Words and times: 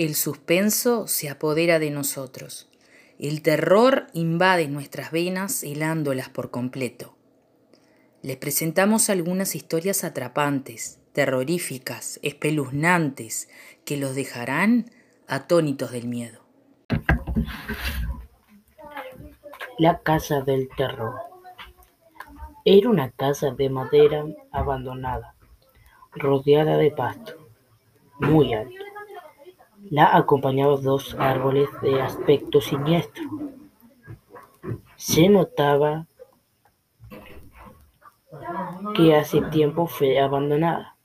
El 0.00 0.14
suspenso 0.14 1.06
se 1.06 1.28
apodera 1.28 1.78
de 1.78 1.90
nosotros. 1.90 2.70
El 3.18 3.42
terror 3.42 4.06
invade 4.14 4.66
nuestras 4.66 5.10
venas 5.12 5.62
helándolas 5.62 6.30
por 6.30 6.50
completo. 6.50 7.14
Les 8.22 8.38
presentamos 8.38 9.10
algunas 9.10 9.54
historias 9.54 10.02
atrapantes, 10.02 11.00
terroríficas, 11.12 12.18
espeluznantes, 12.22 13.50
que 13.84 13.98
los 13.98 14.14
dejarán 14.14 14.90
atónitos 15.28 15.92
del 15.92 16.08
miedo. 16.08 16.40
La 19.76 19.98
casa 19.98 20.40
del 20.40 20.70
terror. 20.78 21.16
Era 22.64 22.88
una 22.88 23.10
casa 23.10 23.50
de 23.50 23.68
madera 23.68 24.24
abandonada, 24.50 25.34
rodeada 26.12 26.78
de 26.78 26.90
pasto, 26.90 27.34
muy 28.18 28.54
alto. 28.54 28.89
La 29.88 30.16
acompañaban 30.16 30.82
dos 30.82 31.16
árboles 31.18 31.68
de 31.82 32.00
aspecto 32.00 32.60
siniestro. 32.60 33.24
Se 34.96 35.28
notaba 35.28 36.06
que 38.94 39.14
hace 39.14 39.40
tiempo 39.42 39.86
fue 39.86 40.20
abandonada. 40.20 40.96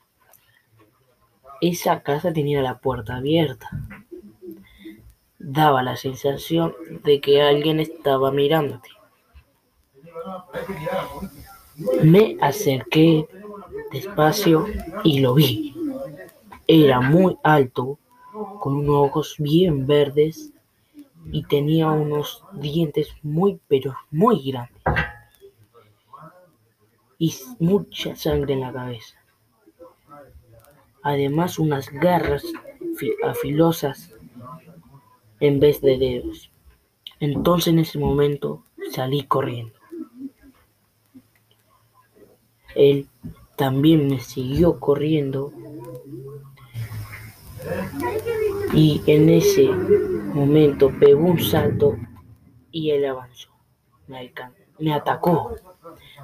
Esa 1.61 2.01
casa 2.03 2.34
tenía 2.34 2.62
la 2.62 2.79
puerta 2.79 3.15
abierta. 3.15 3.70
Daba 5.40 5.81
la 5.81 5.96
sensación 5.96 6.76
de 7.03 7.21
que 7.21 7.41
alguien 7.41 7.79
estaba 7.79 8.31
mirándote. 8.31 8.90
Me 12.03 12.37
acerqué 12.41 13.27
despacio 13.91 14.65
y 15.03 15.20
lo 15.20 15.34
vi. 15.34 15.76
Era 16.68 16.99
muy 16.99 17.37
alto 17.43 17.99
con 18.66 18.77
unos 18.77 18.96
ojos 18.96 19.35
bien 19.38 19.85
verdes 19.85 20.52
y 21.32 21.44
tenía 21.44 21.91
unos 21.91 22.44
dientes 22.52 23.10
muy 23.21 23.60
pero 23.68 23.96
muy 24.10 24.41
grandes 24.41 24.82
y 27.20 27.36
mucha 27.60 28.16
sangre 28.16 28.55
en 28.55 28.62
la 28.62 28.74
cabeza. 28.74 29.18
Además 31.04 31.60
unas 31.60 31.91
garras 31.91 32.43
afilosas 33.24 34.12
en 35.40 35.60
vez 35.60 35.80
de 35.82 35.99
dedos. 35.99 36.49
Entonces 37.20 37.68
en 37.68 37.77
ese 37.77 37.99
momento 37.99 38.63
salí 38.90 39.27
corriendo. 39.27 39.76
Él 42.74 43.08
también 43.58 44.08
me 44.08 44.20
siguió 44.20 44.80
corriendo 44.80 45.54
y 48.76 49.01
en 49.07 49.29
ese 49.29 49.70
momento 49.70 50.91
pegó 50.99 51.23
un 51.23 51.40
salto 51.40 51.95
y 52.71 52.91
él 52.91 53.05
avanzó. 53.05 53.49
Me, 54.07 54.34
me 54.79 54.93
atacó, 54.93 55.55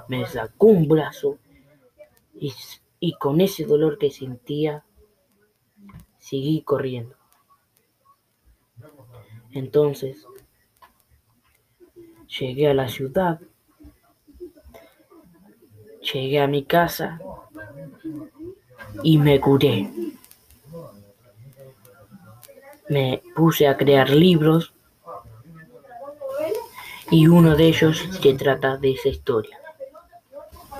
me 0.09 0.25
sacó 0.27 0.67
un 0.67 0.85
brazo 0.85 1.37
y, 2.35 2.53
y 2.99 3.13
con 3.13 3.39
ese 3.39 3.63
dolor 3.63 3.97
que 3.97 4.11
sentía, 4.11 4.83
seguí 6.17 6.61
corriendo. 6.61 7.15
Entonces, 9.53 10.25
llegué 12.37 12.67
a 12.67 12.73
la 12.73 12.89
ciudad, 12.89 13.39
llegué 16.13 16.41
a 16.41 16.47
mi 16.47 16.65
casa 16.65 17.21
y 19.03 19.17
me 19.17 19.39
curé 19.39 19.89
me 22.91 23.23
puse 23.35 23.69
a 23.69 23.77
crear 23.77 24.09
libros 24.09 24.73
y 27.09 27.27
uno 27.27 27.55
de 27.55 27.67
ellos 27.67 28.03
se 28.21 28.33
trata 28.33 28.75
de 28.75 28.91
esa 28.91 29.07
historia. 29.07 29.57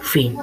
Fin. 0.02 0.38